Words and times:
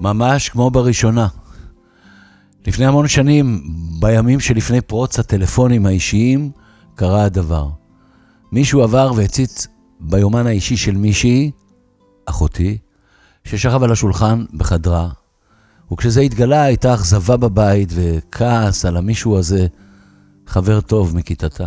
ממש 0.00 0.48
כמו 0.48 0.70
בראשונה. 0.70 1.28
לפני 2.66 2.86
המון 2.86 3.08
שנים, 3.08 3.62
בימים 4.00 4.40
שלפני 4.40 4.80
פרוץ 4.80 5.18
הטלפונים 5.18 5.86
האישיים, 5.86 6.50
קרה 6.94 7.24
הדבר. 7.24 7.68
מישהו 8.52 8.82
עבר 8.82 9.12
והציץ 9.16 9.66
ביומן 10.00 10.46
האישי 10.46 10.76
של 10.76 10.96
מישהי, 10.96 11.50
אחותי, 12.26 12.78
ששכב 13.44 13.82
על 13.82 13.92
השולחן 13.92 14.44
בחדרה, 14.54 15.08
וכשזה 15.92 16.20
התגלה 16.20 16.62
הייתה 16.62 16.94
אכזבה 16.94 17.36
בבית 17.36 17.88
וכעס 17.94 18.84
על 18.84 18.96
המישהו 18.96 19.38
הזה, 19.38 19.66
חבר 20.46 20.80
טוב 20.80 21.16
מכיתתה. 21.16 21.66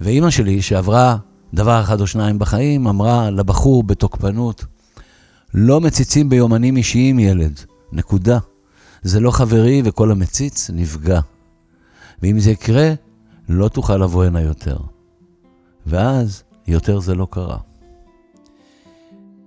ואימא 0.00 0.30
שלי, 0.30 0.62
שעברה 0.62 1.16
דבר 1.54 1.80
אחד 1.80 2.00
או 2.00 2.06
שניים 2.06 2.38
בחיים, 2.38 2.86
אמרה 2.86 3.30
לבחור 3.30 3.84
בתוקפנות, 3.84 4.64
לא 5.54 5.80
מציצים 5.80 6.28
ביומנים 6.28 6.76
אישיים, 6.76 7.18
ילד, 7.18 7.60
נקודה. 7.92 8.38
זה 9.02 9.20
לא 9.20 9.30
חברי 9.30 9.82
וכל 9.84 10.10
המציץ 10.10 10.70
נפגע. 10.70 11.20
ואם 12.22 12.40
זה 12.40 12.50
יקרה, 12.50 12.92
לא 13.48 13.68
תוכל 13.68 13.96
לבוא 13.96 14.24
הנה 14.24 14.40
יותר. 14.40 14.76
ואז 15.86 16.42
יותר 16.66 17.00
זה 17.00 17.14
לא 17.14 17.26
קרה. 17.30 17.58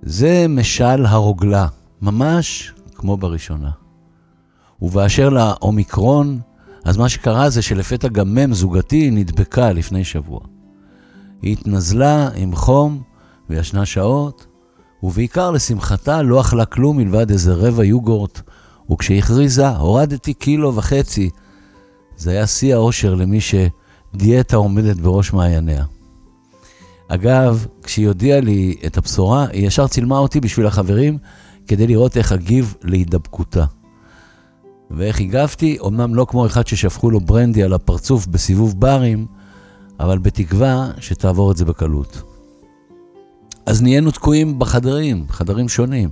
זה 0.02 0.46
משל 0.50 1.06
הרוגלה, 1.06 1.68
ממש 2.02 2.74
כמו 2.96 3.18
בראשונה. 3.18 3.72
ובאשר 4.82 5.30
לאומיקרון, 5.30 6.40
אז 6.86 6.98
מה 6.98 7.10
שקרה 7.10 7.50
זה 7.50 7.62
שלפתע 7.62 8.08
גם 8.08 8.36
מם 8.36 8.54
זוגתי 8.54 9.12
נדבקה 9.12 9.72
לפני 9.72 10.04
שבוע. 10.04 10.40
היא 11.42 11.52
התנזלה 11.52 12.30
עם 12.36 12.56
חום 12.56 13.02
וישנה 13.50 13.86
שעות, 13.86 14.46
ובעיקר 15.04 15.52
לשמחתה 15.52 16.22
לא 16.22 16.42
אכלה 16.42 16.66
כלום 16.66 16.98
מלבד 16.98 17.32
איזה 17.32 17.54
רבע 17.54 17.86
יוגורט, 17.86 18.42
וכשהכריזה, 18.92 19.70
הורדתי 19.70 20.34
קילו 20.34 20.76
וחצי, 20.76 21.30
זה 22.18 22.32
היה 22.32 22.48
שיא 22.48 22.76
האושר 22.76 23.16
למי 23.16 23.40
שדיאטה 23.42 24.56
עומדת 24.56 24.98
בראש 24.98 25.34
מעייניה. 25.34 25.86
אגב, 27.08 27.66
כשהיא 27.84 28.08
הודיעה 28.08 28.40
לי 28.40 28.76
את 28.86 28.98
הבשורה, 28.98 29.46
היא 29.52 29.68
ישר 29.68 29.88
צילמה 29.88 30.18
אותי 30.18 30.40
בשביל 30.40 30.66
החברים, 30.66 31.18
כדי 31.68 31.88
לראות 31.88 32.18
איך 32.18 32.32
אגיב 32.32 32.76
להידבקותה. 32.84 33.66
ואיך 34.92 35.20
הגבתי, 35.20 35.78
אמנם 35.88 36.16
לא 36.16 36.26
כמו 36.30 36.46
אחד 36.46 36.68
ששפכו 36.68 37.12
לו 37.12 37.20
ברנדי 37.20 37.64
על 37.64 37.74
הפרצוף 37.74 38.28
בסיבוב 38.28 38.80
ברים, 38.80 39.26
אבל 40.00 40.18
בתקווה 40.18 40.92
שתעבור 41.00 41.52
את 41.52 41.58
זה 41.58 41.66
בקלות. 41.66 42.29
אז 43.70 43.82
נהיינו 43.82 44.12
תקועים 44.12 44.60
בחדרים, 44.60 45.26
חדרים 45.30 45.70
שונים. 45.70 46.10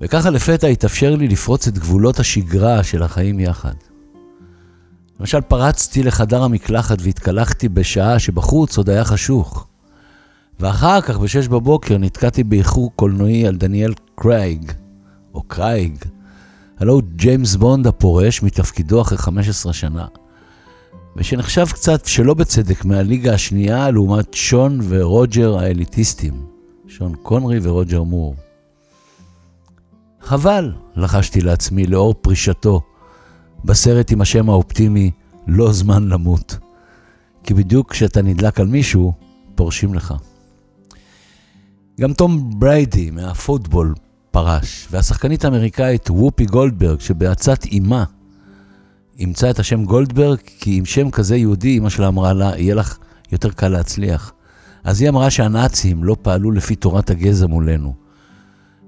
וככה 0.00 0.30
לפתע 0.30 0.66
התאפשר 0.66 1.16
לי 1.16 1.28
לפרוץ 1.28 1.68
את 1.68 1.78
גבולות 1.78 2.20
השגרה 2.20 2.82
של 2.82 3.02
החיים 3.02 3.40
יחד. 3.40 3.74
למשל, 5.20 5.40
פרצתי 5.40 6.02
לחדר 6.02 6.42
המקלחת 6.42 6.98
והתקלחתי 7.02 7.68
בשעה 7.68 8.18
שבחוץ 8.18 8.78
עוד 8.78 8.90
היה 8.90 9.04
חשוך. 9.04 9.66
ואחר 10.60 11.00
כך, 11.00 11.18
בשש 11.18 11.48
בבוקר, 11.48 11.98
נתקעתי 11.98 12.44
באיחור 12.44 12.92
קולנועי 12.96 13.46
על 13.46 13.56
דניאל 13.56 13.92
קרייג, 14.14 14.72
או 15.34 15.42
קרייג, 15.42 16.04
הלא 16.78 16.92
הוא 16.92 17.02
ג'יימס 17.16 17.56
בונד 17.56 17.86
הפורש 17.86 18.42
מתפקידו 18.42 19.00
אחרי 19.00 19.18
15 19.18 19.72
שנה, 19.72 20.06
ושנחשב 21.16 21.66
קצת 21.66 22.06
שלא 22.06 22.34
בצדק 22.34 22.84
מהליגה 22.84 23.34
השנייה 23.34 23.90
לעומת 23.90 24.34
שון 24.34 24.80
ורוג'ר 24.88 25.58
האליטיסטים, 25.58 26.46
שון 26.88 27.14
קונרי 27.22 27.58
ורוג'ר 27.62 28.02
מור. 28.02 28.34
חבל, 30.20 30.72
לחשתי 30.96 31.40
לעצמי 31.40 31.86
לאור 31.86 32.14
פרישתו 32.14 32.80
בסרט 33.64 34.12
עם 34.12 34.20
השם 34.20 34.50
האופטימי 34.50 35.10
לא 35.46 35.72
זמן 35.72 36.08
למות. 36.08 36.58
כי 37.44 37.54
בדיוק 37.54 37.90
כשאתה 37.90 38.22
נדלק 38.22 38.60
על 38.60 38.66
מישהו, 38.66 39.12
פורשים 39.54 39.94
לך. 39.94 40.14
גם 42.00 42.12
תום 42.12 42.50
בריידי 42.60 43.10
מהפוטבול 43.10 43.94
פרש, 44.30 44.88
והשחקנית 44.90 45.44
האמריקאית 45.44 46.10
וופי 46.10 46.44
גולדברג, 46.44 47.00
שבעצת 47.00 47.64
אימה 47.64 48.04
אימצה 49.20 49.50
את 49.50 49.58
השם 49.58 49.84
גולדברג, 49.84 50.38
כי 50.60 50.76
עם 50.76 50.84
שם 50.84 51.10
כזה 51.10 51.36
יהודי, 51.36 51.78
אמא 51.78 51.88
שלה 51.88 52.08
אמרה 52.08 52.32
לה, 52.32 52.52
יהיה 52.56 52.74
לך 52.74 52.98
יותר 53.32 53.50
קל 53.50 53.68
להצליח. 53.68 54.32
אז 54.84 55.00
היא 55.00 55.08
אמרה 55.08 55.30
שהנאצים 55.30 56.04
לא 56.04 56.16
פעלו 56.22 56.50
לפי 56.50 56.76
תורת 56.76 57.10
הגזע 57.10 57.46
מולנו. 57.46 57.94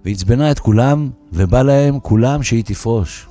ועצבנה 0.04 0.50
את 0.50 0.58
כולם, 0.58 1.10
ובא 1.32 1.62
להם 1.62 2.00
כולם 2.00 2.42
שהיא 2.42 2.64
תפרוש. 2.64 3.26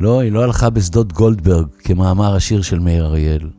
לא, 0.00 0.20
היא 0.20 0.32
לא 0.32 0.42
הלכה 0.42 0.70
בשדות 0.70 1.12
גולדברג, 1.12 1.66
כמאמר 1.78 2.36
השיר 2.36 2.62
של 2.62 2.78
מאיר 2.78 3.06
אריאל, 3.06 3.50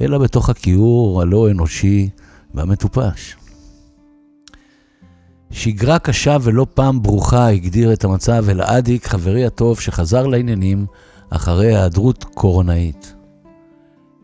אלא 0.00 0.18
בתוך 0.18 0.50
הכיעור 0.50 1.22
הלא 1.22 1.50
אנושי 1.50 2.08
והמטופש. 2.54 3.36
שגרה 5.50 5.98
קשה 5.98 6.36
ולא 6.42 6.66
פעם 6.74 7.02
ברוכה 7.02 7.48
הגדיר 7.48 7.92
את 7.92 8.04
המצב 8.04 8.44
אלעדיק, 8.48 9.06
חברי 9.06 9.44
הטוב, 9.46 9.80
שחזר 9.80 10.26
לעניינים 10.26 10.86
אחרי 11.36 11.66
היעדרות 11.66 12.24
קורונאית. 12.24 13.14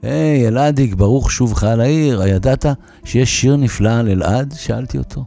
היי, 0.03 0.49
אלעדיק, 0.49 0.95
ברוך 0.95 1.33
שובך 1.33 1.63
לעיר, 1.63 2.21
הידעת 2.21 2.67
שיש 3.05 3.41
שיר 3.41 3.57
נפלא 3.57 3.91
על 3.91 4.09
אלעד? 4.09 4.55
שאלתי 4.57 4.99
אותו. 4.99 5.25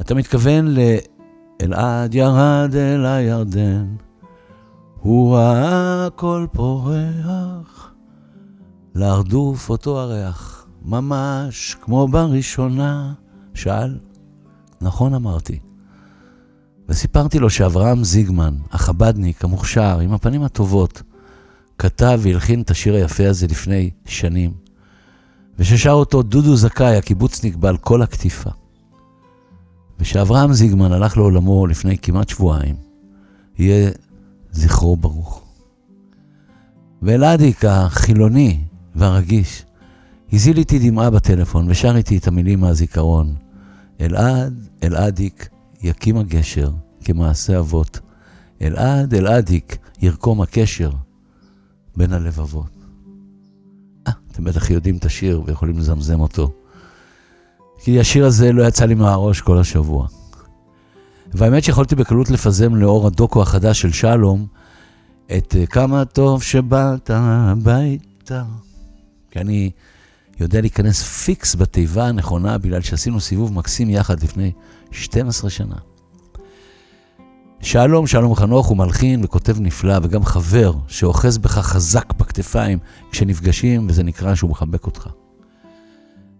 אתה 0.00 0.14
מתכוון 0.14 0.74
לאלעד 0.74 2.14
ירד 2.14 2.74
אל 2.74 3.06
הירדן, 3.06 3.86
הוא 5.00 5.34
ראה 5.34 6.06
הכל 6.06 6.46
פורח, 6.52 7.94
להרדוף 8.94 9.70
אותו 9.70 10.00
הריח, 10.00 10.66
ממש 10.84 11.76
כמו 11.80 12.08
בראשונה. 12.08 13.12
שאל, 13.54 13.98
נכון 14.80 15.14
אמרתי. 15.14 15.58
וסיפרתי 16.92 17.38
לו 17.38 17.50
שאברהם 17.50 18.04
זיגמן, 18.04 18.54
החבדניק, 18.72 19.44
המוכשר, 19.44 19.98
עם 19.98 20.12
הפנים 20.12 20.42
הטובות, 20.42 21.02
כתב 21.78 22.20
והלחין 22.22 22.62
את 22.62 22.70
השיר 22.70 22.94
היפה 22.94 23.28
הזה 23.28 23.46
לפני 23.46 23.90
שנים, 24.06 24.52
וששר 25.58 25.90
אותו 25.90 26.22
דודו 26.22 26.56
זכאי, 26.56 26.96
הקיבוצניק 26.96 27.56
בעל 27.56 27.76
כל 27.76 28.02
הקטיפה. 28.02 28.50
ושאברהם 30.00 30.52
זיגמן 30.52 30.92
הלך 30.92 31.16
לעולמו 31.16 31.66
לפני 31.66 31.98
כמעט 31.98 32.28
שבועיים, 32.28 32.76
יהיה 33.58 33.90
זכרו 34.50 34.96
ברוך. 34.96 35.42
ואלעדיק 37.02 37.64
החילוני 37.64 38.60
והרגיש 38.94 39.64
הזיל 40.32 40.58
איתי 40.58 40.90
דמעה 40.90 41.10
בטלפון 41.10 41.70
ושר 41.70 41.96
איתי 41.96 42.16
את 42.16 42.28
המילים 42.28 42.60
מהזיכרון. 42.60 43.34
אלעד, 44.00 44.68
אלעדיק, 44.82 45.48
יקים 45.82 46.16
הגשר 46.16 46.70
כמעשה 47.04 47.58
אבות. 47.58 48.00
אלעד, 48.62 49.14
אלעדיק, 49.14 49.76
ירקום 50.02 50.42
הקשר 50.42 50.90
בין 51.96 52.12
הלבבות. 52.12 52.70
אה, 54.06 54.12
אתם 54.32 54.44
בטח 54.44 54.70
יודעים 54.70 54.96
את 54.96 55.04
השיר 55.04 55.42
ויכולים 55.46 55.78
לזמזם 55.78 56.20
אותו. 56.20 56.52
כי 57.78 58.00
השיר 58.00 58.26
הזה 58.26 58.52
לא 58.52 58.62
יצא 58.62 58.84
לי 58.84 58.94
מהראש 58.94 59.40
כל 59.40 59.58
השבוע. 59.58 60.06
והאמת 61.34 61.64
שיכולתי 61.64 61.94
בקלות 61.94 62.30
לפזם 62.30 62.74
לאור 62.74 63.06
הדוקו 63.06 63.42
החדש 63.42 63.80
של 63.80 63.92
שלום 63.92 64.46
את 65.36 65.56
אה, 65.58 65.66
כמה 65.66 66.04
טוב 66.04 66.42
שבאת 66.42 67.10
הביתה. 67.14 68.42
כי 69.30 69.38
אני 69.38 69.70
יודע 70.40 70.60
להיכנס 70.60 71.02
פיקס 71.02 71.54
בתיבה 71.54 72.06
הנכונה 72.06 72.58
בגלל 72.58 72.80
שעשינו 72.80 73.20
סיבוב 73.20 73.52
מקסים 73.52 73.90
יחד 73.90 74.22
לפני 74.22 74.52
12 74.92 75.50
שנה. 75.50 75.76
שלום, 77.60 78.06
שלום 78.06 78.34
חנוך 78.34 78.66
הוא 78.66 78.76
מלחין 78.76 79.24
וכותב 79.24 79.60
נפלא 79.60 79.98
וגם 80.02 80.24
חבר 80.24 80.72
שאוחז 80.88 81.38
בך 81.38 81.58
חזק 81.58 82.12
בכתפיים 82.12 82.78
כשנפגשים 83.10 83.86
וזה 83.88 84.02
נקרא 84.02 84.34
שהוא 84.34 84.50
מחבק 84.50 84.86
אותך. 84.86 85.08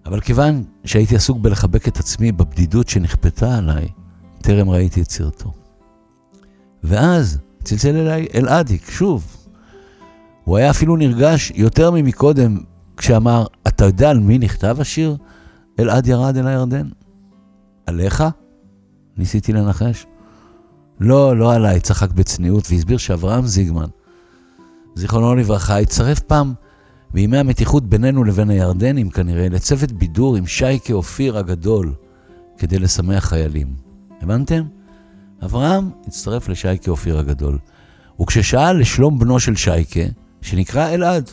אבל 0.07 0.21
כיוון 0.21 0.65
שהייתי 0.85 1.17
עסוק 1.17 1.39
בלחבק 1.39 1.89
את 1.89 1.97
עצמי 1.97 2.33
בבדידות 2.33 2.89
שנכפתה 2.89 3.59
עליי, 3.59 3.89
טרם 4.41 4.71
ראיתי 4.71 5.03
את 5.03 5.11
סרטו. 5.11 5.53
ואז 6.85 7.39
צלצל 7.65 7.97
אליי 7.97 8.27
אלעדיק, 8.35 8.91
שוב. 8.91 9.37
הוא 10.45 10.57
היה 10.57 10.71
אפילו 10.71 10.97
נרגש 10.97 11.53
יותר 11.55 11.91
ממקודם 11.91 12.59
כשאמר, 12.97 13.47
אתה 13.69 13.85
יודע 13.85 14.11
על 14.11 14.19
מי 14.19 14.39
נכתב 14.39 14.77
השיר? 14.81 15.17
אלעד 15.79 16.07
ירד 16.07 16.37
אל 16.37 16.47
הירדן. 16.47 16.89
עליך? 17.87 18.25
ניסיתי 19.17 19.53
לנחש. 19.53 20.07
לא, 21.01 21.37
לא 21.37 21.55
עליי, 21.55 21.81
צחק 21.81 22.11
בצניעות 22.11 22.71
והסביר 22.71 22.97
שאברהם 22.97 23.47
זיגמן, 23.47 23.89
זיכרונו 24.95 25.35
לברכה, 25.35 25.79
הצטרף 25.79 26.21
פעם 26.21 26.55
בימי 27.11 27.39
המתיחות 27.39 27.89
בינינו 27.89 28.25
לבין 28.25 28.51
הירדנים 28.51 29.11
כנראה, 29.11 29.49
לצוות 29.49 29.93
בידור 29.93 30.37
עם 30.37 30.47
שייקה 30.47 30.93
אופיר 30.93 31.39
הגדול, 31.39 31.93
כדי 32.59 32.79
לשמח 32.79 33.25
חיילים. 33.25 33.75
הבנתם? 34.21 34.63
אברהם 35.45 35.91
הצטרף 36.07 36.49
לשייקה 36.49 36.91
אופיר 36.91 37.19
הגדול. 37.19 37.59
וכששאל 38.21 38.81
לשלום 38.81 39.19
בנו 39.19 39.41
של 39.41 39.57
שייקה, 39.57 40.01
שנקרא 40.43 40.89
אלעד, 40.89 41.31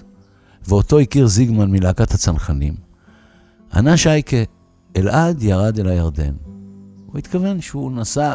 ואותו 0.67 0.99
הכיר 0.99 1.27
זיגמן 1.27 1.71
מלהקת 1.71 2.13
הצנחנים, 2.13 2.73
ענה 3.73 3.97
שייקה, 3.97 4.37
אלעד 4.97 5.43
ירד 5.43 5.79
אל 5.79 5.87
הירדן. 5.87 6.33
הוא 7.11 7.19
התכוון 7.19 7.61
שהוא 7.61 7.91
נסע 7.91 8.33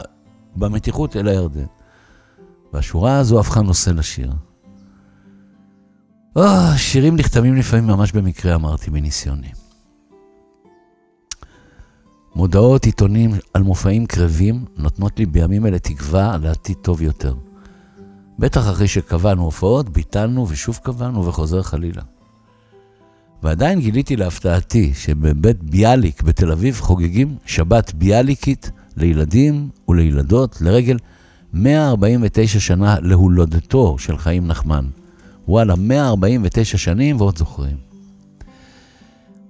במתיחות 0.57 1.17
אל 1.17 1.29
הירדן. 1.29 1.67
והשורה 2.73 3.19
הזו 3.19 3.41
הפכה 3.41 3.63
נושא 3.63 3.91
לשיר. 3.91 4.33
Oh, 6.39 6.43
שירים 6.77 7.17
נכתבים 7.17 7.55
לפעמים 7.55 7.87
ממש 7.87 8.13
במקרה, 8.13 8.55
אמרתי, 8.55 8.91
מניסיוני. 8.91 9.51
מודעות 12.35 12.85
עיתונים 12.85 13.31
על 13.55 13.63
מופעים 13.63 14.07
קרבים 14.07 14.65
נותנות 14.77 15.19
לי 15.19 15.27
בימים 15.27 15.67
אלה 15.67 15.79
תקווה 15.79 16.37
לעתיד 16.43 16.77
טוב 16.77 17.03
יותר. 17.03 17.35
בטח 18.39 18.61
אחרי 18.61 18.89
שקבענו 18.89 19.43
הופעות, 19.43 19.89
ביטלנו 19.89 20.49
ושוב 20.49 20.79
קבענו 20.83 21.27
וחוזר 21.27 21.63
חלילה. 21.63 22.03
ועדיין 23.45 23.81
גיליתי 23.81 24.17
להפתעתי 24.17 24.93
שבבית 24.95 25.63
ביאליק 25.63 26.23
בתל 26.23 26.53
אביב 26.53 26.81
חוגגים 26.81 27.37
שבת 27.47 27.95
ביאליקית 27.95 28.71
לילדים 28.97 29.69
ולילדות 29.89 30.61
לרגל 30.61 30.99
149 31.53 32.61
שנה 32.61 32.97
להולדתו 33.01 33.99
של 33.99 34.19
חיים 34.19 34.47
נחמן. 34.47 34.85
וואלה, 35.49 35.75
149 35.77 36.79
שנים 36.79 37.21
ועוד 37.21 37.39
זוכרים. 37.39 37.77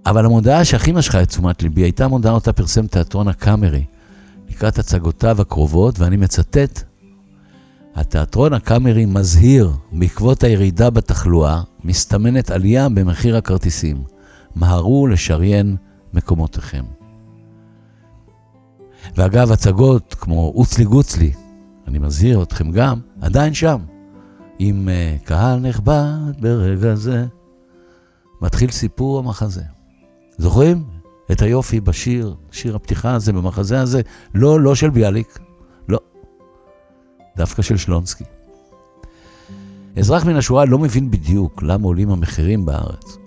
אבל 0.06 0.24
המודעה 0.26 0.64
שהכי 0.64 0.92
משכה 0.92 1.22
את 1.22 1.28
תשומת 1.28 1.62
ליבי 1.62 1.82
הייתה 1.82 2.08
מודעה 2.08 2.32
אותה 2.32 2.52
פרסם 2.52 2.86
תיאטרון 2.86 3.28
הקאמרי 3.28 3.84
לקראת 4.50 4.78
הצגותיו 4.78 5.40
הקרובות, 5.40 5.98
ואני 5.98 6.16
מצטט, 6.16 6.82
התיאטרון 7.94 8.52
הקאמרי 8.52 9.06
מזהיר, 9.06 9.72
בעקבות 9.92 10.44
הירידה 10.44 10.90
בתחלואה, 10.90 11.62
מסתמנת 11.84 12.50
עלייה 12.50 12.88
במחיר 12.88 13.36
הכרטיסים. 13.36 14.04
מהרו 14.54 15.06
לשריין 15.06 15.76
מקומותיכם. 16.12 16.84
ואגב, 19.16 19.52
הצגות 19.52 20.14
כמו 20.20 20.52
אוצלי 20.56 20.84
גוצלי, 20.84 21.32
אני 21.88 21.98
מזהיר 21.98 22.42
אתכם 22.42 22.70
גם, 22.70 23.00
עדיין 23.20 23.54
שם. 23.54 23.78
עם 24.58 24.88
uh, 24.88 25.26
קהל 25.26 25.60
נכבד 25.60 26.40
ברגע 26.40 26.94
זה, 26.94 27.26
מתחיל 28.42 28.70
סיפור 28.70 29.18
המחזה. 29.18 29.62
זוכרים? 30.38 30.84
את 31.32 31.42
היופי 31.42 31.80
בשיר, 31.80 32.34
שיר 32.50 32.76
הפתיחה 32.76 33.14
הזה, 33.14 33.32
במחזה 33.32 33.80
הזה, 33.80 34.00
לא, 34.34 34.60
לא 34.60 34.74
של 34.74 34.90
ביאליק, 34.90 35.38
דווקא 37.36 37.62
של 37.62 37.76
שלונסקי. 37.76 38.24
אזרח 39.96 40.24
מן 40.24 40.36
השורה 40.36 40.64
לא 40.64 40.78
מבין 40.78 41.10
בדיוק 41.10 41.62
למה 41.62 41.86
עולים 41.86 42.10
המחירים 42.10 42.66
בארץ. 42.66 43.18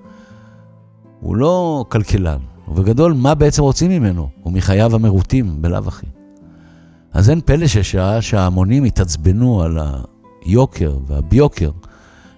הוא 1.20 1.36
לא 1.36 1.86
כלכלן, 1.90 2.40
ובגדול, 2.68 3.14
מה 3.14 3.36
בעצם 3.36 3.62
רוצים 3.62 3.92
ממנו, 3.92 4.30
ומחייו 4.46 4.96
המרוטים, 4.96 5.62
בלאו 5.62 5.88
הכי. 5.88 6.06
אז 7.14 7.30
אין 7.30 7.42
פלא 7.46 7.68
ששעה 7.68 8.22
שההמונים 8.22 8.84
התעצבנו 8.84 9.62
על 9.64 9.78
היוקר 10.46 10.98
והביוקר, 11.08 11.72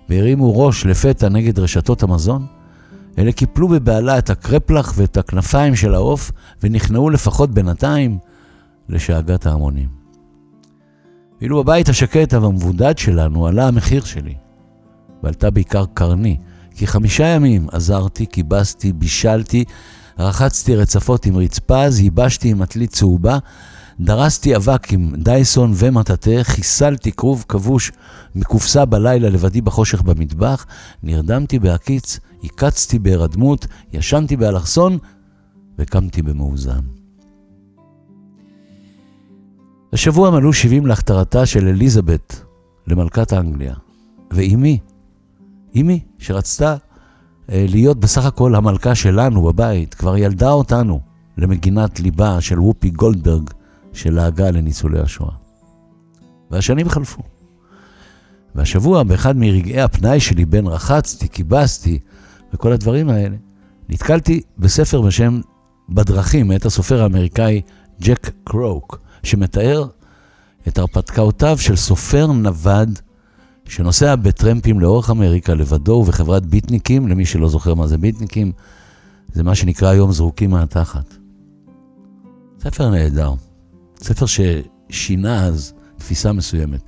והרימו 0.10 0.60
ראש 0.60 0.86
לפתע 0.86 1.30
נגד 1.30 1.60
רשתות 1.60 2.04
המזון, 2.04 2.46
אלה 3.18 3.32
קיפלו 3.32 3.68
בבהלה 3.68 4.18
את 4.18 4.30
הקרפלח 4.30 4.94
ואת 4.96 5.18
הכנפיים 5.18 5.76
של 5.76 5.96
העוף, 5.96 6.32
ונכנעו 6.64 7.10
לפחות 7.10 7.52
בינתיים 7.52 8.18
לשאגת 8.90 9.46
ההמונים. 9.46 9.99
ואילו 11.42 11.64
בבית 11.64 11.90
השקט 11.90 12.34
והמבודד 12.34 12.98
שלנו 12.98 13.48
עלה 13.48 13.68
המחיר 13.68 14.04
שלי, 14.04 14.36
ועלתה 15.24 15.50
בעיקר 15.50 15.86
קרני, 15.94 16.38
כי 16.76 16.88
חמישה 16.88 17.26
ימים 17.26 17.68
עזרתי, 17.72 18.26
כיבסתי, 18.28 18.94
בישלתי, 18.94 19.64
רחצתי 20.20 20.76
רצפות 20.76 21.26
עם 21.26 21.38
רצפז, 21.38 22.00
ייבשתי 22.00 22.50
עם 22.50 22.62
עתלית 22.62 22.92
צהובה, 22.92 23.38
דרסתי 24.00 24.56
אבק 24.56 24.94
עם 24.94 25.12
דייסון 25.18 25.74
ומטאטא, 25.76 26.44
חיסלתי 26.44 27.12
כרוב 27.12 27.46
כבוש 27.48 27.92
מקופסה 28.36 28.86
בלילה 28.86 29.30
לבדי 29.30 29.62
בחושך 29.62 30.02
במטבח, 30.02 30.66
נרדמתי 31.04 31.60
בהקיץ, 31.60 32.20
הקצתי 32.44 33.00
בהירדמות, 33.00 33.68
ישנתי 33.94 34.38
באלכסון 34.38 34.98
וקמתי 35.80 36.22
במאוזן. 36.22 36.99
השבוע 39.94 40.30
מלאו 40.30 40.54
70 40.54 40.86
להכתרתה 40.86 41.46
של 41.46 41.68
אליזבת 41.68 42.44
למלכת 42.88 43.34
אנגליה, 43.34 43.74
ואימי, 44.32 44.80
אימי, 45.76 46.00
שרצתה 46.18 46.76
אה, 47.52 47.66
להיות 47.70 48.00
בסך 48.00 48.26
הכל 48.26 48.56
המלכה 48.56 48.96
שלנו 48.96 49.42
בבית, 49.42 49.94
כבר 49.94 50.18
ילדה 50.18 50.52
אותנו 50.52 51.02
למגינת 51.38 52.00
ליבה 52.00 52.42
של 52.42 52.60
וופי 52.60 52.90
גולדברג, 52.90 53.50
שלעגה 53.94 54.52
לניצולי 54.52 55.00
השואה. 55.00 55.32
והשנים 56.52 56.90
חלפו. 56.90 57.22
והשבוע, 58.56 59.04
באחד 59.04 59.38
מרגעי 59.38 59.82
הפנאי 59.82 60.20
שלי, 60.20 60.46
בין 60.46 60.68
רחצתי, 60.68 61.30
כיבסתי 61.30 62.00
וכל 62.54 62.72
הדברים 62.72 63.10
האלה, 63.10 63.36
נתקלתי 63.90 64.42
בספר 64.58 65.02
בשם 65.02 65.42
בדרכים, 65.90 66.48
מאת 66.48 66.66
הסופר 66.66 67.04
האמריקאי 67.04 67.62
ג'ק 68.02 68.32
קרוק, 68.44 69.00
שמתאר 69.24 69.88
את 70.68 70.78
הרפתקאותיו 70.78 71.58
של 71.58 71.76
סופר 71.76 72.28
נווד 72.28 73.00
שנוסע 73.66 74.16
בטרמפים 74.16 74.80
לאורך 74.80 75.10
אמריקה 75.10 75.54
לבדו 75.54 75.92
ובחברת 75.92 76.46
ביטניקים, 76.46 77.08
למי 77.08 77.26
שלא 77.26 77.50
זוכר 77.50 77.74
מה 77.74 77.88
זה 77.88 77.98
ביטניקים, 77.98 78.52
זה 79.34 79.44
מה 79.44 79.56
שנקרא 79.56 79.90
היום 79.90 80.12
זרוקים 80.12 80.50
מהתחת. 80.50 81.16
ספר 82.60 82.90
נהדר. 82.90 83.34
ספר 84.02 84.26
ששינה 84.26 85.46
אז 85.46 85.74
תפיסה 85.98 86.32
מסוימת. 86.32 86.82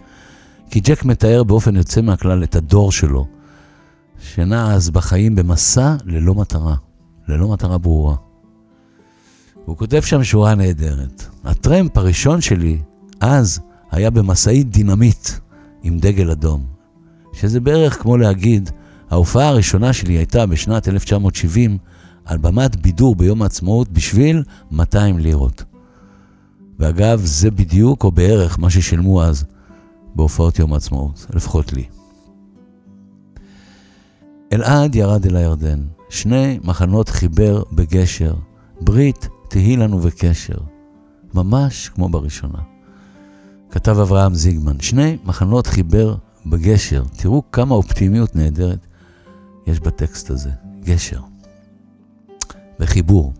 כי 0.69 0.79
ג'ק 0.79 1.05
מתאר 1.05 1.43
באופן 1.43 1.75
יוצא 1.75 2.01
מהכלל 2.01 2.43
את 2.43 2.55
הדור 2.55 2.91
שלו, 2.91 3.27
שנע 4.19 4.73
אז 4.73 4.89
בחיים 4.89 5.35
במסע 5.35 5.95
ללא 6.05 6.33
מטרה, 6.33 6.75
ללא 7.27 7.47
מטרה 7.47 7.77
ברורה. 7.77 8.15
הוא 9.65 9.77
כותב 9.77 10.01
שם 10.01 10.23
שורה 10.23 10.55
נהדרת. 10.55 11.25
הטרמפ 11.43 11.97
הראשון 11.97 12.41
שלי, 12.41 12.77
אז, 13.19 13.59
היה 13.91 14.09
במשאית 14.09 14.69
דינמיט 14.69 15.29
עם 15.83 15.99
דגל 15.99 16.31
אדום. 16.31 16.65
שזה 17.33 17.59
בערך 17.59 18.01
כמו 18.01 18.17
להגיד, 18.17 18.69
ההופעה 19.09 19.47
הראשונה 19.47 19.93
שלי 19.93 20.13
הייתה 20.13 20.45
בשנת 20.45 20.87
1970 20.87 21.77
על 22.25 22.37
במת 22.37 22.75
בידור 22.75 23.15
ביום 23.15 23.41
העצמאות 23.41 23.89
בשביל 23.89 24.43
200 24.71 25.19
לירות. 25.19 25.63
ואגב, 26.79 27.21
זה 27.23 27.51
בדיוק 27.51 28.03
או 28.03 28.11
בערך 28.11 28.59
מה 28.59 28.69
ששילמו 28.69 29.23
אז 29.23 29.45
בהופעות 30.15 30.59
יום 30.59 30.73
העצמאות, 30.73 31.25
לפחות 31.33 31.73
לי. 31.73 31.83
אלעד 34.53 34.95
ירד 34.95 35.25
אל 35.25 35.35
הירדן, 35.35 35.79
שני 36.09 36.59
מחנות 36.63 37.09
חיבר 37.09 37.63
בגשר, 37.71 38.33
ברית 38.81 39.27
תהי 39.51 39.77
לנו 39.77 39.99
בקשר, 39.99 40.57
ממש 41.33 41.89
כמו 41.89 42.09
בראשונה. 42.09 42.59
כתב 43.71 43.99
אברהם 43.99 44.35
זיגמן, 44.35 44.79
שני 44.79 45.17
מחנות 45.25 45.67
חיבר 45.67 46.15
בגשר, 46.45 47.03
תראו 47.17 47.43
כמה 47.51 47.75
אופטימיות 47.75 48.35
נהדרת 48.35 48.79
יש 49.67 49.79
בטקסט 49.79 50.29
הזה, 50.29 50.49
גשר 50.83 51.19
וחיבור. 52.79 53.33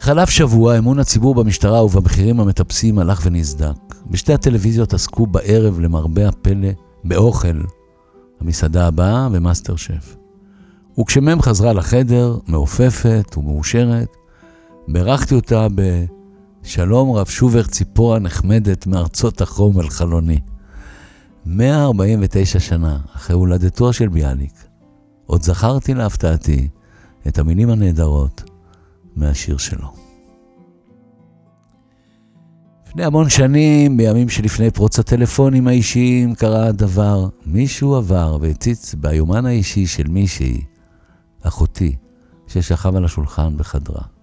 חלף 0.00 0.30
שבוע, 0.30 0.78
אמון 0.78 0.98
הציבור 0.98 1.34
במשטרה 1.34 1.84
ובמחירים 1.84 2.40
המטפסים 2.40 2.98
הלך 2.98 3.20
ונסדק. 3.24 3.94
בשתי 4.10 4.32
הטלוויזיות 4.32 4.94
עסקו 4.94 5.26
בערב, 5.26 5.80
למרבה 5.80 6.28
הפלא, 6.28 6.68
באוכל, 7.04 7.60
המסעדה 8.40 8.86
הבאה 8.86 9.28
ומאסטר 9.32 9.76
שף. 9.76 10.16
וכשמם 11.00 11.42
חזרה 11.42 11.72
לחדר, 11.72 12.38
מעופפת 12.46 13.36
ומאושרת, 13.36 14.16
בירכתי 14.88 15.34
אותה 15.34 15.66
בשלום 16.62 17.12
רב 17.16 17.26
שובר 17.26 17.62
ציפורה 17.62 18.18
נחמדת 18.18 18.86
מארצות 18.86 19.40
החום 19.40 19.78
על 19.78 19.90
חלוני. 19.90 20.40
149 21.46 22.60
שנה 22.60 22.98
אחרי 23.16 23.36
הולדתו 23.36 23.92
של 23.92 24.08
ביאליק, 24.08 24.64
עוד 25.26 25.42
זכרתי 25.42 25.94
להפתעתי 25.94 26.68
את 27.28 27.38
המילים 27.38 27.70
הנהדרות 27.70 28.50
מהשיר 29.16 29.56
שלו. 29.56 29.88
לפני 32.88 33.04
המון 33.04 33.28
שנים, 33.28 33.96
בימים 33.96 34.28
שלפני 34.28 34.70
פרוץ 34.70 34.98
הטלפונים 34.98 35.68
האישיים, 35.68 36.34
קרה 36.34 36.66
הדבר. 36.66 37.28
מישהו 37.46 37.94
עבר 37.94 38.38
והציץ 38.40 38.94
ביומן 38.94 39.46
האישי 39.46 39.86
של 39.86 40.08
מישהי, 40.08 40.64
אחותי, 41.42 41.96
ששכב 42.46 42.96
על 42.96 43.04
השולחן 43.04 43.56
בחדרה. 43.56 44.13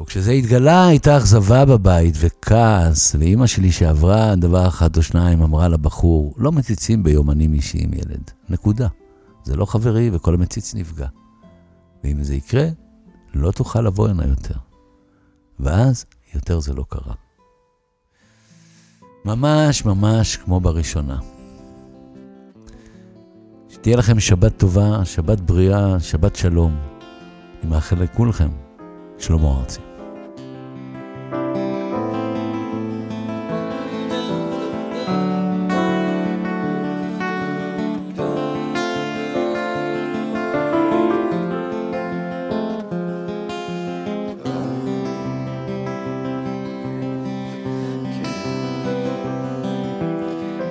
וכשזה 0.00 0.30
התגלה 0.30 0.86
הייתה 0.86 1.16
אכזבה 1.16 1.64
בבית 1.64 2.14
וכעס, 2.20 3.14
ואימא 3.18 3.46
שלי 3.46 3.72
שעברה 3.72 4.36
דבר 4.36 4.68
אחד 4.68 4.96
או 4.96 5.02
שניים 5.02 5.42
אמרה 5.42 5.68
לבחור, 5.68 6.34
לא 6.36 6.52
מציצים 6.52 7.02
ביומנים 7.02 7.54
אישיים 7.54 7.94
ילד, 7.94 8.30
נקודה. 8.48 8.88
זה 9.44 9.56
לא 9.56 9.64
חברי 9.64 10.10
וכל 10.12 10.34
המציץ 10.34 10.74
נפגע. 10.74 11.06
ואם 12.04 12.22
זה 12.22 12.34
יקרה, 12.34 12.66
לא 13.34 13.50
תוכל 13.50 13.80
לבוא 13.80 14.08
הנה 14.08 14.26
יותר. 14.26 14.54
ואז 15.60 16.04
יותר 16.34 16.60
זה 16.60 16.74
לא 16.74 16.84
קרה. 16.88 17.14
ממש 19.24 19.84
ממש 19.84 20.36
כמו 20.36 20.60
בראשונה. 20.60 21.18
שתהיה 23.68 23.96
לכם 23.96 24.20
שבת 24.20 24.58
טובה, 24.58 25.04
שבת 25.04 25.40
בריאה, 25.40 26.00
שבת 26.00 26.36
שלום. 26.36 26.76
אני 27.62 27.70
מאחל 27.70 28.02
לכולכם 28.02 28.50
שלמה 29.18 29.58
ארצי. 29.58 29.89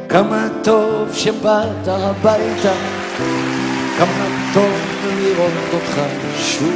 כמה 0.09 0.47
טוב 0.63 1.13
שבאת 1.13 1.87
הביתה, 1.87 2.73
כמה 3.97 4.25
טוב 4.53 4.71
לראות 5.19 5.73
אותך 5.73 6.01
שוב. 6.35 6.73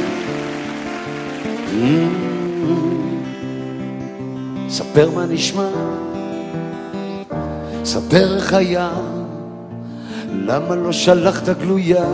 ספר 4.68 5.10
מה 5.14 5.26
נשמע, 5.26 5.68
ספר 7.84 8.36
איך 8.36 8.52
היה, 8.52 8.90
למה 10.32 10.74
לא 10.74 10.92
שלחת 10.92 11.48
גלויה, 11.48 12.06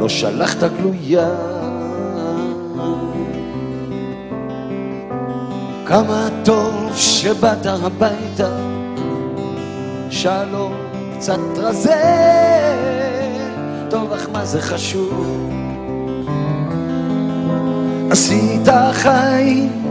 לא 0.00 0.08
שלחת 0.08 0.58
גלויה. 0.78 1.28
כמה 5.86 6.28
טוב 6.44 6.92
שבאת 6.94 7.66
הביתה, 7.66 8.79
שלום 10.10 10.72
קצת 11.16 11.38
רזה, 11.56 12.02
טוב 13.90 14.12
אך 14.12 14.28
מה 14.32 14.44
זה 14.44 14.60
חשוב? 14.60 15.50
עשית 18.10 18.68
חיים, 18.92 19.84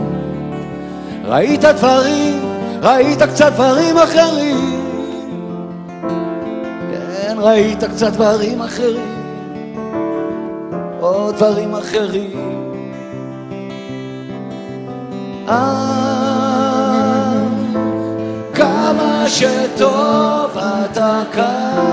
ראית 1.24 1.60
דברים, 1.64 2.42
ראית 2.82 3.22
קצת 3.22 3.52
דברים 3.52 3.96
אחרים, 3.96 4.80
כן, 6.90 7.36
ראית 7.38 7.84
קצת 7.84 8.12
דברים 8.12 8.62
אחרים, 8.62 9.24
עוד 11.00 11.34
דברים 11.34 11.74
אחרים. 11.74 12.50
אה, 15.48 16.09
שטוב 19.30 20.58
אתה 20.58 21.22
כאן, 21.32 21.86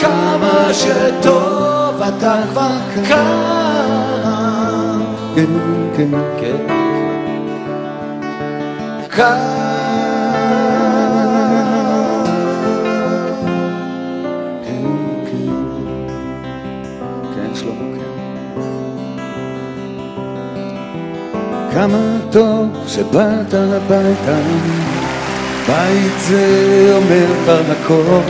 כמה 0.00 0.72
שטוב 0.72 2.02
אתה 2.08 2.34
כבר 2.50 2.70
כאן. 3.08 5.00
כן, 5.34 5.46
כן, 5.96 6.10
כן. 6.40 6.56
כאן. 9.10 9.71
כמה 21.82 22.16
טוב 22.30 22.68
שבאת 22.86 23.54
הביתה, 23.54 24.38
בית 25.66 26.20
זה 26.28 26.92
אומר 26.96 27.26
כבר 27.44 27.62
הכל, 27.72 28.20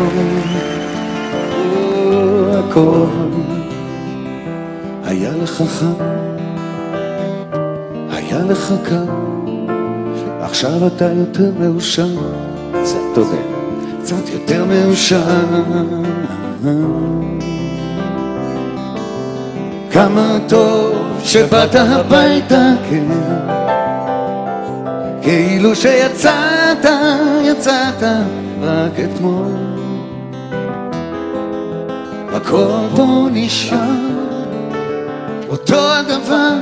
הכל. 2.53 3.07
היה 5.05 5.31
לך 5.43 5.63
חם, 5.69 5.93
היה 8.11 8.39
לך 8.49 8.75
קר, 8.85 9.05
עכשיו 10.41 10.87
אתה 10.87 11.05
יותר 11.05 11.51
מאושר, 11.61 12.17
קצת 14.03 14.29
יותר 14.33 14.65
מאושר. 14.65 15.23
כמה 19.93 20.39
טוב 20.49 21.21
שבאת 21.25 21.75
הביתה, 21.75 22.71
כן. 22.91 23.07
כאילו 25.23 25.77
שיצאת, 25.77 26.87
יצאת 27.43 28.03
רק 28.63 28.93
אתמול. 29.05 29.53
הכל 32.33 32.87
פה 32.97 33.27
נשאר, 33.33 33.79
אותו 35.49 35.93
הדבר, 35.95 36.57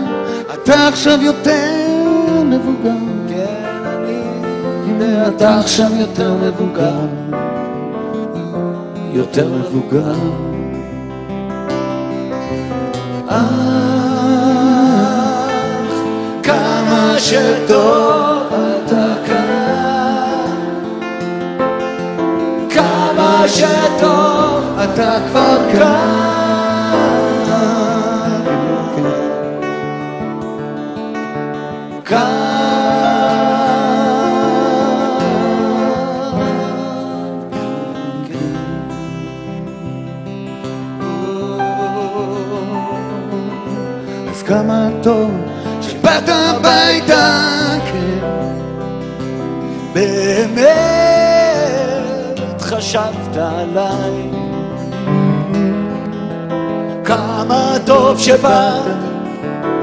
אתה 0.54 0.88
עכשיו 0.88 1.22
יותר 1.22 2.42
מבוגר. 2.44 2.90
כן, 3.28 3.84
אני 4.04 4.92
יודע, 4.92 5.28
אתה 5.28 5.58
עכשיו 5.58 5.90
יותר 5.98 6.34
מבוגר, 6.34 7.06
יותר 9.12 9.48
מבוגר. 9.48 10.14
אך, 13.30 13.44
כמה 16.42 17.14
שטוב 17.18 18.52
אתה 18.52 19.14
כאן, 19.26 20.50
כמה 22.70 23.44
שטוב 23.48 24.78
אתה 24.78 25.18
כבר 25.30 25.56
כאן. 25.72 26.29
חשבת 52.90 53.36
עליי. 53.36 54.30
כמה 57.04 57.76
טוב 57.86 58.18
שבאת, 58.18 58.82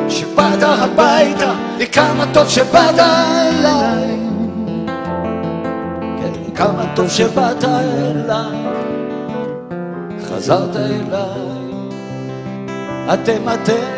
שבאת 0.09 0.63
הביתה 0.63 1.53
וכמה 1.79 2.25
טוב 2.33 2.49
שבאת 2.49 2.99
אליי. 2.99 4.19
כן, 6.17 6.53
כמה 6.55 6.85
טוב 6.95 7.09
שבאת 7.09 7.63
אליי. 7.63 8.57
חזרת 10.23 10.75
אליי. 10.75 11.47
אתם 13.13 13.49
אתם 13.53 13.96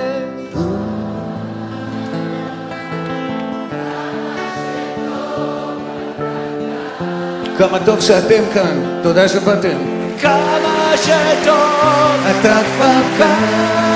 כמה 7.59 7.79
טוב 7.85 8.01
שאתם 8.01 8.43
כאן, 8.53 8.99
תודה 9.03 9.27
שבאתם. 9.27 9.77
כמה 10.21 10.93
שטוב 10.97 12.25
אתה 12.39 12.59
כבר 12.75 13.01
כאן. 13.17 13.88